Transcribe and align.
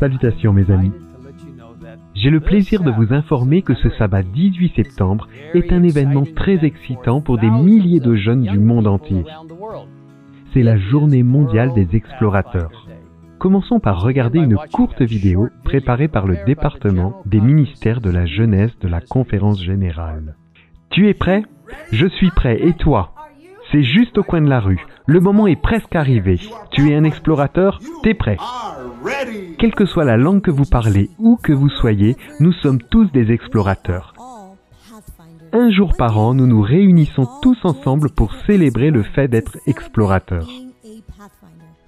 Salutations 0.00 0.52
mes 0.52 0.68
amis. 0.68 0.90
J'ai 2.16 2.28
le 2.28 2.40
plaisir 2.40 2.82
de 2.82 2.90
vous 2.90 3.12
informer 3.12 3.62
que 3.62 3.74
ce 3.74 3.88
sabbat 3.90 4.24
18 4.24 4.74
septembre 4.74 5.28
est 5.54 5.72
un 5.72 5.84
événement 5.84 6.24
très 6.34 6.64
excitant 6.64 7.20
pour 7.20 7.38
des 7.38 7.48
milliers 7.48 8.00
de 8.00 8.16
jeunes 8.16 8.42
du 8.42 8.58
monde 8.58 8.88
entier. 8.88 9.22
C'est 10.52 10.64
la 10.64 10.76
journée 10.76 11.22
mondiale 11.22 11.72
des 11.72 11.94
explorateurs. 11.94 12.88
Commençons 13.38 13.78
par 13.78 14.02
regarder 14.02 14.40
une 14.40 14.58
courte 14.72 15.02
vidéo 15.02 15.50
préparée 15.62 16.08
par 16.08 16.26
le 16.26 16.38
département 16.44 17.22
des 17.26 17.40
ministères 17.40 18.00
de 18.00 18.10
la 18.10 18.26
jeunesse 18.26 18.76
de 18.80 18.88
la 18.88 19.00
conférence 19.00 19.62
générale. 19.62 20.34
Tu 20.90 21.08
es 21.08 21.14
prêt? 21.14 21.44
Je 21.92 22.08
suis 22.08 22.32
prêt, 22.32 22.58
et 22.60 22.72
toi? 22.72 23.12
C'est 23.70 23.84
juste 23.84 24.18
au 24.18 24.24
coin 24.24 24.40
de 24.40 24.48
la 24.48 24.60
rue. 24.60 24.84
Le 25.06 25.20
moment 25.20 25.46
est 25.46 25.60
presque 25.60 25.94
arrivé. 25.94 26.40
Tu 26.72 26.90
es 26.90 26.96
un 26.96 27.04
explorateur? 27.04 27.78
T'es 28.02 28.14
prêt? 28.14 28.38
Quelle 29.58 29.74
que 29.74 29.86
soit 29.86 30.04
la 30.04 30.16
langue 30.16 30.42
que 30.42 30.50
vous 30.50 30.64
parlez, 30.64 31.10
ou 31.18 31.36
que 31.36 31.52
vous 31.52 31.68
soyez, 31.68 32.16
nous 32.40 32.52
sommes 32.52 32.80
tous 32.82 33.10
des 33.12 33.30
explorateurs. 33.32 34.14
Un 35.52 35.70
jour 35.70 35.94
par 35.96 36.18
an, 36.18 36.34
nous 36.34 36.46
nous 36.46 36.60
réunissons 36.60 37.28
tous 37.40 37.58
ensemble 37.64 38.10
pour 38.10 38.34
célébrer 38.46 38.90
le 38.90 39.02
fait 39.02 39.28
d'être 39.28 39.58
explorateurs. 39.66 40.48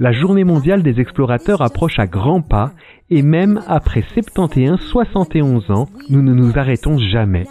La 0.00 0.12
journée 0.12 0.44
mondiale 0.44 0.82
des 0.82 1.00
explorateurs 1.00 1.60
approche 1.60 1.98
à 1.98 2.06
grands 2.06 2.40
pas 2.40 2.72
et 3.10 3.22
même 3.22 3.62
après 3.66 4.04
71-71 4.16 5.72
ans, 5.72 5.88
nous 6.08 6.22
ne 6.22 6.32
nous 6.32 6.56
arrêtons 6.56 6.98
jamais. 6.98 7.46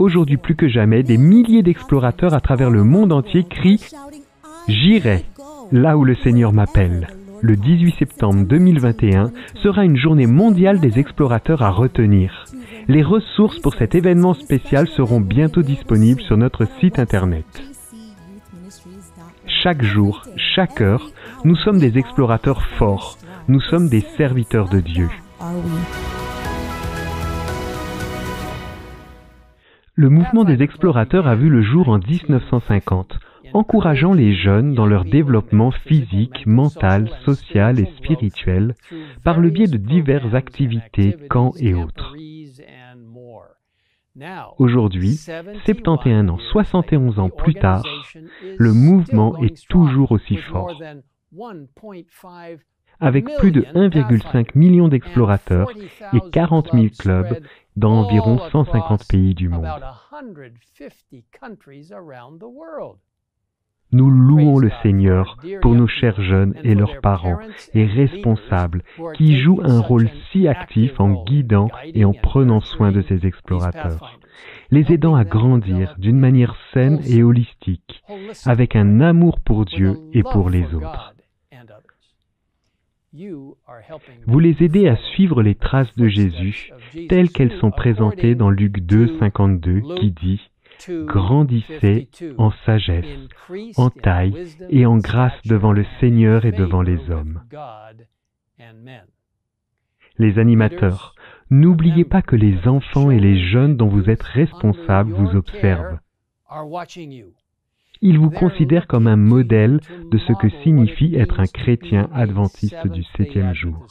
Aujourd'hui 0.00 0.36
plus 0.36 0.56
que 0.56 0.68
jamais, 0.68 1.04
des 1.04 1.18
milliers 1.18 1.62
d'explorateurs 1.62 2.34
à 2.34 2.40
travers 2.40 2.70
le 2.70 2.82
monde 2.82 3.12
entier 3.12 3.44
crient⁇ 3.44 3.76
J'irai 4.66 5.24
là 5.70 5.96
où 5.96 6.04
le 6.04 6.16
Seigneur 6.16 6.52
m'appelle⁇ 6.52 7.08
Le 7.46 7.56
18 7.56 7.96
septembre 7.98 8.46
2021 8.46 9.30
sera 9.62 9.84
une 9.84 9.98
journée 9.98 10.26
mondiale 10.26 10.80
des 10.80 10.98
explorateurs 10.98 11.60
à 11.60 11.68
retenir. 11.68 12.46
Les 12.88 13.02
ressources 13.02 13.58
pour 13.58 13.74
cet 13.74 13.94
événement 13.94 14.32
spécial 14.32 14.88
seront 14.88 15.20
bientôt 15.20 15.60
disponibles 15.60 16.22
sur 16.22 16.38
notre 16.38 16.66
site 16.80 16.98
internet. 16.98 17.44
Chaque 19.62 19.82
jour, 19.82 20.22
chaque 20.54 20.80
heure, 20.80 21.10
nous 21.44 21.56
sommes 21.56 21.80
des 21.80 21.98
explorateurs 21.98 22.62
forts. 22.78 23.18
Nous 23.48 23.60
sommes 23.60 23.90
des 23.90 24.00
serviteurs 24.16 24.70
de 24.70 24.80
Dieu. 24.80 25.10
Le 29.96 30.08
mouvement 30.08 30.42
des 30.42 30.60
explorateurs 30.60 31.28
a 31.28 31.36
vu 31.36 31.48
le 31.48 31.62
jour 31.62 31.88
en 31.88 31.98
1950, 31.98 33.16
encourageant 33.52 34.12
les 34.12 34.34
jeunes 34.34 34.74
dans 34.74 34.86
leur 34.86 35.04
développement 35.04 35.70
physique, 35.70 36.46
mental, 36.46 37.08
social 37.24 37.78
et 37.78 37.86
spirituel 37.96 38.74
par 39.22 39.38
le 39.38 39.50
biais 39.50 39.68
de 39.68 39.76
diverses 39.76 40.34
activités, 40.34 41.16
camps 41.30 41.52
et 41.60 41.74
autres. 41.74 42.16
Aujourd'hui, 44.58 45.16
71 45.64 46.30
ans, 46.30 46.38
71 46.38 47.18
ans 47.20 47.30
plus 47.30 47.54
tard, 47.54 47.84
le 48.58 48.72
mouvement 48.72 49.38
est 49.38 49.68
toujours 49.68 50.10
aussi 50.10 50.36
fort. 50.36 50.72
Avec 53.00 53.26
plus 53.38 53.52
de 53.52 53.62
1,5 53.74 54.56
million 54.56 54.88
d'explorateurs 54.88 55.70
et 56.12 56.30
40 56.32 56.70
000 56.72 56.86
clubs 56.98 57.38
dans 57.76 58.04
environ 58.04 58.38
150 58.50 59.06
pays 59.08 59.34
du 59.34 59.48
monde. 59.48 59.66
Nous 63.92 64.10
louons 64.10 64.58
le 64.58 64.70
Seigneur 64.82 65.36
pour 65.62 65.74
nos 65.74 65.86
chers 65.86 66.20
jeunes 66.20 66.54
et 66.64 66.74
leurs 66.74 67.00
parents 67.00 67.38
et 67.74 67.86
responsables 67.86 68.82
qui 69.16 69.40
jouent 69.40 69.60
un 69.62 69.80
rôle 69.80 70.10
si 70.32 70.48
actif 70.48 70.98
en 70.98 71.24
guidant 71.24 71.68
et 71.84 72.04
en 72.04 72.12
prenant 72.12 72.60
soin 72.60 72.90
de 72.90 73.02
ces 73.02 73.24
explorateurs, 73.24 74.18
les 74.70 74.92
aidant 74.92 75.14
à 75.14 75.24
grandir 75.24 75.94
d'une 75.98 76.18
manière 76.18 76.56
saine 76.72 77.00
et 77.06 77.22
holistique, 77.22 78.02
avec 78.46 78.74
un 78.74 79.00
amour 79.00 79.38
pour 79.40 79.64
Dieu 79.64 79.96
et 80.12 80.24
pour 80.24 80.50
les 80.50 80.74
autres. 80.74 81.13
Vous 84.26 84.40
les 84.40 84.56
aidez 84.60 84.88
à 84.88 84.96
suivre 84.96 85.42
les 85.42 85.54
traces 85.54 85.94
de 85.96 86.08
Jésus 86.08 86.72
telles 87.08 87.30
qu'elles 87.30 87.56
sont 87.58 87.70
présentées 87.70 88.34
dans 88.34 88.50
Luc 88.50 88.80
2, 88.80 89.18
52 89.18 89.82
qui 89.96 90.10
dit 90.10 90.40
Grandissez 90.88 92.08
en 92.38 92.50
sagesse, 92.66 93.28
en 93.76 93.90
taille 93.90 94.48
et 94.68 94.84
en 94.86 94.96
grâce 94.96 95.40
devant 95.44 95.72
le 95.72 95.84
Seigneur 96.00 96.44
et 96.44 96.52
devant 96.52 96.82
les 96.82 96.98
hommes. 97.10 97.42
Les 100.18 100.38
animateurs, 100.38 101.14
n'oubliez 101.50 102.04
pas 102.04 102.22
que 102.22 102.36
les 102.36 102.66
enfants 102.66 103.10
et 103.10 103.20
les 103.20 103.48
jeunes 103.48 103.76
dont 103.76 103.88
vous 103.88 104.10
êtes 104.10 104.22
responsables 104.22 105.12
vous 105.12 105.36
observent. 105.36 105.98
Ils 108.00 108.18
vous 108.18 108.30
considèrent 108.30 108.86
comme 108.86 109.06
un 109.06 109.16
modèle 109.16 109.80
de 110.10 110.18
ce 110.18 110.32
que 110.34 110.48
signifie 110.62 111.14
être 111.14 111.40
un 111.40 111.46
chrétien 111.46 112.08
adventiste 112.12 112.86
du 112.88 113.02
septième 113.16 113.54
jour. 113.54 113.86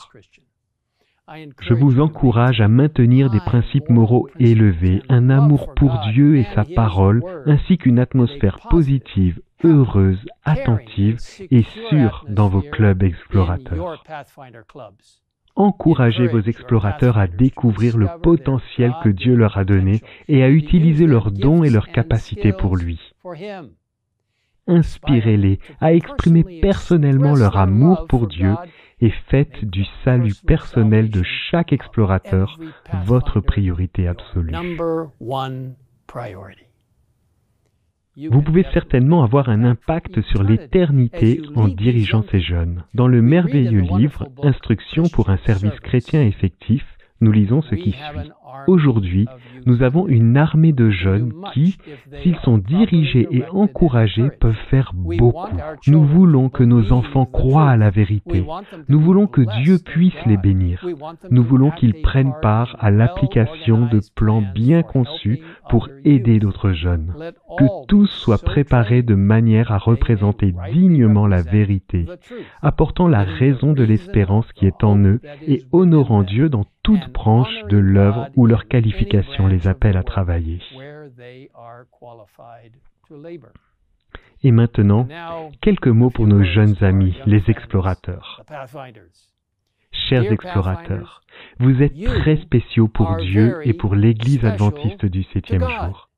Je 1.61 1.73
vous 1.73 1.99
encourage 1.99 2.61
à 2.61 2.67
maintenir 2.67 3.29
des 3.29 3.39
principes 3.39 3.89
moraux 3.89 4.29
élevés, 4.39 5.01
un 5.09 5.29
amour 5.29 5.73
pour 5.73 5.99
Dieu 6.11 6.37
et 6.37 6.45
sa 6.53 6.63
parole, 6.65 7.23
ainsi 7.45 7.77
qu'une 7.77 7.97
atmosphère 7.97 8.59
positive, 8.69 9.41
heureuse, 9.63 10.23
attentive 10.43 11.17
et 11.49 11.63
sûre 11.63 12.25
dans 12.29 12.49
vos 12.49 12.61
clubs 12.61 13.03
explorateurs. 13.03 14.03
Encouragez 15.55 16.27
vos 16.27 16.41
explorateurs 16.41 17.17
à 17.17 17.27
découvrir 17.27 17.97
le 17.97 18.07
potentiel 18.21 18.93
que 19.03 19.09
Dieu 19.09 19.35
leur 19.35 19.57
a 19.57 19.63
donné 19.63 20.01
et 20.27 20.43
à 20.43 20.49
utiliser 20.49 21.05
leurs 21.05 21.31
dons 21.31 21.63
et 21.63 21.69
leurs 21.69 21.89
capacités 21.89 22.53
pour 22.53 22.75
lui. 22.75 22.99
Inspirez-les 24.67 25.59
à 25.81 25.93
exprimer 25.93 26.43
personnellement 26.61 27.35
leur 27.35 27.57
amour 27.57 28.07
pour 28.07 28.27
Dieu 28.27 28.53
et 29.01 29.11
faites 29.29 29.65
du 29.65 29.85
salut 30.05 30.33
personnel 30.47 31.09
de 31.09 31.21
chaque 31.23 31.73
explorateur 31.73 32.57
votre 33.05 33.41
priorité 33.41 34.07
absolue. 34.07 34.53
Vous 38.15 38.41
pouvez 38.43 38.65
certainement 38.73 39.23
avoir 39.23 39.49
un 39.49 39.63
impact 39.63 40.21
sur 40.21 40.43
l'éternité 40.43 41.41
en 41.55 41.67
dirigeant 41.67 42.23
ces 42.31 42.41
jeunes. 42.41 42.83
Dans 42.93 43.07
le 43.07 43.21
merveilleux 43.21 43.81
livre 43.81 44.29
Instructions 44.43 45.09
pour 45.09 45.29
un 45.29 45.37
service 45.37 45.79
chrétien 45.79 46.21
effectif, 46.21 46.83
nous 47.21 47.31
lisons 47.31 47.61
ce 47.63 47.75
qui 47.75 47.91
suit. 47.91 48.31
Aujourd'hui, 48.67 49.27
nous 49.65 49.83
avons 49.83 50.07
une 50.07 50.37
armée 50.37 50.73
de 50.73 50.89
jeunes 50.89 51.33
qui, 51.53 51.77
s'ils 52.21 52.37
sont 52.37 52.57
dirigés 52.57 53.27
et 53.31 53.43
encouragés, 53.51 54.29
peuvent 54.39 54.53
faire 54.69 54.91
beaucoup. 54.93 55.33
Nous 55.87 56.03
voulons 56.03 56.49
que 56.49 56.63
nos 56.63 56.91
enfants 56.91 57.25
croient 57.25 57.69
à 57.69 57.77
la 57.77 57.89
vérité. 57.89 58.45
Nous 58.89 58.99
voulons 58.99 59.27
que 59.27 59.41
Dieu 59.61 59.77
puisse 59.83 60.25
les 60.25 60.37
bénir. 60.37 60.85
Nous 61.31 61.43
voulons 61.43 61.71
qu'ils 61.71 62.01
prennent 62.01 62.35
part 62.41 62.75
à 62.79 62.91
l'application 62.91 63.87
de 63.87 63.99
plans 64.15 64.43
bien 64.53 64.83
conçus 64.83 65.39
pour 65.69 65.89
aider 66.03 66.39
d'autres 66.39 66.71
jeunes. 66.71 67.13
Que 67.57 67.85
tous 67.87 68.07
soient 68.07 68.37
préparés 68.37 69.03
de 69.03 69.15
manière 69.15 69.71
à 69.71 69.77
représenter 69.77 70.53
dignement 70.71 71.27
la 71.27 71.41
vérité, 71.41 72.05
apportant 72.61 73.07
la 73.07 73.23
raison 73.23 73.73
de 73.73 73.83
l'espérance 73.83 74.51
qui 74.53 74.65
est 74.65 74.83
en 74.83 74.97
eux 74.97 75.19
et 75.47 75.63
honorant 75.71 76.23
Dieu 76.23 76.49
dans 76.49 76.65
toute 76.83 77.11
branche 77.13 77.63
de 77.69 77.77
l'œuvre 77.77 78.27
où 78.35 78.42
leur 78.45 78.67
qualification 78.67 79.47
les 79.47 79.67
appelle 79.67 79.97
à 79.97 80.03
travailler. 80.03 80.59
Et 84.43 84.51
maintenant, 84.51 85.07
quelques 85.61 85.87
mots 85.87 86.09
pour 86.09 86.27
nos 86.27 86.43
jeunes 86.43 86.75
amis, 86.81 87.15
les 87.25 87.43
explorateurs. 87.47 88.43
Chers 90.09 90.31
explorateurs, 90.31 91.21
vous 91.59 91.81
êtes 91.81 92.03
très 92.03 92.37
spéciaux 92.37 92.87
pour 92.87 93.15
Dieu 93.17 93.61
et 93.63 93.73
pour 93.73 93.95
l'Église 93.95 94.43
adventiste 94.43 95.05
du 95.05 95.23
septième 95.23 95.61
jour. 95.61 96.09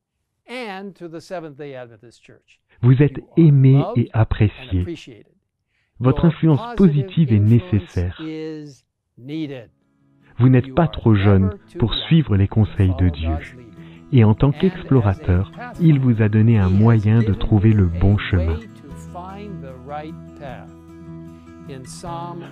Vous 2.81 3.01
êtes 3.01 3.19
aimés 3.38 3.83
et 3.95 4.10
appréciés. 4.13 4.86
Votre 6.00 6.25
influence 6.25 6.75
positive 6.75 7.33
est 7.33 7.39
nécessaire. 7.39 8.21
Vous 10.37 10.49
n'êtes 10.49 10.73
pas 10.75 10.87
trop 10.87 11.15
jeune 11.15 11.51
pour 11.79 11.93
suivre 11.93 12.35
les 12.35 12.47
conseils 12.47 12.93
de 12.99 13.09
Dieu. 13.09 13.35
Et 14.11 14.23
en 14.23 14.33
tant 14.33 14.51
qu'explorateur, 14.51 15.51
il 15.79 15.99
vous 15.99 16.21
a 16.21 16.29
donné 16.29 16.59
un 16.59 16.69
moyen 16.69 17.19
de 17.19 17.33
trouver 17.33 17.71
le 17.71 17.85
bon 17.85 18.17
chemin. 18.17 18.57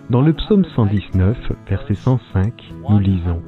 Dans 0.09 0.21
le 0.21 0.33
psaume 0.33 0.65
119, 0.65 1.38
verset 1.68 1.94
105, 1.94 2.74
nous 2.89 3.00
lisons 3.00 3.41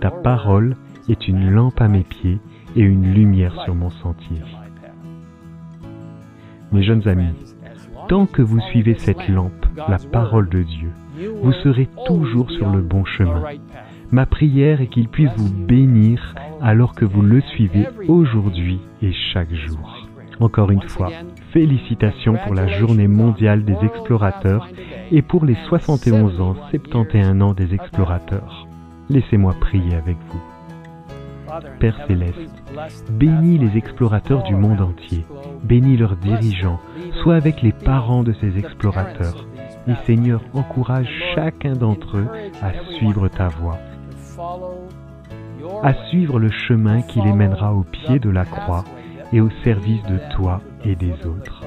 Ta 0.00 0.10
parole 0.10 0.76
est 1.08 1.26
une 1.26 1.50
lampe 1.50 1.80
à 1.80 1.88
mes 1.88 2.04
pieds 2.04 2.38
et 2.76 2.82
une 2.82 3.12
lumière 3.14 3.60
sur 3.64 3.74
mon 3.74 3.90
sentier. 3.90 4.42
Mes 6.70 6.82
jeunes 6.82 7.08
amis, 7.08 7.34
tant 8.08 8.26
que 8.26 8.42
vous 8.42 8.60
suivez 8.60 8.94
cette 8.98 9.28
lampe, 9.28 9.66
la 9.88 9.98
parole 10.12 10.48
de 10.48 10.62
Dieu, 10.62 10.90
vous 11.42 11.52
serez 11.52 11.88
toujours 12.06 12.50
sur 12.50 12.70
le 12.70 12.80
bon 12.80 13.04
chemin. 13.04 13.42
Ma 14.10 14.26
prière 14.26 14.80
est 14.80 14.86
qu'il 14.86 15.08
puisse 15.08 15.30
vous 15.36 15.50
bénir 15.50 16.34
alors 16.60 16.94
que 16.94 17.04
vous 17.04 17.22
le 17.22 17.40
suivez 17.40 17.86
aujourd'hui 18.08 18.80
et 19.02 19.12
chaque 19.32 19.52
jour. 19.52 20.08
Encore 20.40 20.70
une 20.70 20.88
fois, 20.88 21.10
félicitations 21.52 22.36
pour 22.44 22.54
la 22.54 22.68
journée 22.78 23.08
mondiale 23.08 23.64
des 23.64 23.76
explorateurs 23.82 24.68
et 25.10 25.22
pour 25.22 25.44
les 25.44 25.56
71 25.68 26.40
ans, 26.40 26.56
71 26.70 27.42
ans 27.42 27.54
des 27.54 27.74
explorateurs. 27.74 28.66
Laissez-moi 29.10 29.54
prier 29.60 29.94
avec 29.94 30.16
vous. 30.30 30.40
Père 31.80 31.98
céleste, 32.06 32.62
bénis 33.10 33.58
les 33.58 33.76
explorateurs 33.76 34.42
du 34.42 34.54
monde 34.54 34.80
entier, 34.80 35.24
bénis 35.64 35.96
leurs 35.96 36.16
dirigeants, 36.16 36.78
sois 37.22 37.36
avec 37.36 37.62
les 37.62 37.72
parents 37.72 38.22
de 38.22 38.34
ces 38.40 38.58
explorateurs. 38.58 39.46
Et 39.88 39.94
Seigneur, 40.06 40.42
encourage 40.52 41.08
chacun 41.34 41.72
d'entre 41.72 42.18
eux 42.18 42.28
à 42.62 42.72
suivre 42.96 43.28
ta 43.28 43.48
voie, 43.48 43.78
à 45.82 45.94
suivre 46.08 46.38
le 46.38 46.50
chemin 46.50 47.00
qui 47.02 47.20
les 47.22 47.32
mènera 47.32 47.74
au 47.74 47.82
pied 47.82 48.18
de 48.18 48.28
la 48.28 48.44
croix 48.44 48.84
et 49.32 49.40
au 49.40 49.48
service 49.64 50.02
de 50.04 50.18
toi 50.34 50.60
et 50.84 50.94
des 50.94 51.14
autres. 51.26 51.64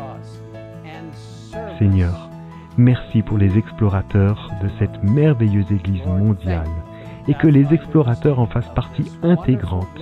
Seigneur, 1.79 2.29
merci 2.77 3.23
pour 3.23 3.37
les 3.37 3.57
explorateurs 3.57 4.51
de 4.61 4.69
cette 4.77 5.03
merveilleuse 5.03 5.71
Église 5.71 6.05
mondiale 6.05 6.69
et 7.27 7.33
que 7.33 7.47
les 7.47 7.73
explorateurs 7.73 8.39
en 8.39 8.45
fassent 8.45 8.73
partie 8.75 9.11
intégrante 9.23 10.01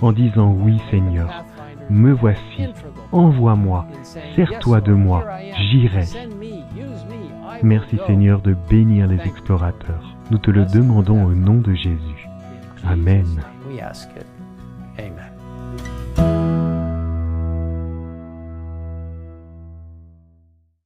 en 0.00 0.12
disant 0.12 0.50
oui 0.50 0.80
Seigneur, 0.90 1.44
me 1.90 2.12
voici, 2.12 2.68
envoie-moi, 3.12 3.86
sers-toi 4.36 4.80
de 4.80 4.92
moi, 4.92 5.26
j'irai. 5.58 6.04
Merci 7.62 7.98
Seigneur 8.06 8.40
de 8.40 8.54
bénir 8.68 9.06
les 9.06 9.20
explorateurs. 9.26 10.16
Nous 10.30 10.38
te 10.38 10.50
le 10.50 10.64
demandons 10.64 11.24
au 11.24 11.34
nom 11.34 11.60
de 11.60 11.74
Jésus. 11.74 12.28
Amen. 12.84 13.26